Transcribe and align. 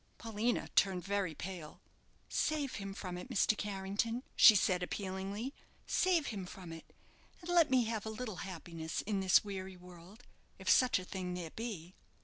Paulina 0.17 0.67
turned 0.69 1.03
very 1.05 1.35
pale. 1.35 1.79
"Save 2.27 2.77
him 2.77 2.95
from 2.95 3.19
it, 3.19 3.29
Mr. 3.29 3.55
Carrington," 3.55 4.23
she 4.35 4.55
said, 4.55 4.81
appealingly. 4.81 5.53
"Save 5.85 6.25
him 6.33 6.47
from 6.47 6.73
it, 6.73 6.91
and 7.39 7.51
let 7.51 7.69
me 7.69 7.83
have 7.83 8.07
a 8.07 8.09
little 8.09 8.37
happiness 8.37 9.01
in 9.01 9.19
this 9.19 9.43
weary 9.43 9.77
world, 9.77 10.23
if 10.57 10.67
such 10.67 10.97
a 10.97 11.05
thing 11.05 11.35
there 11.35 11.51
be." 11.51 11.93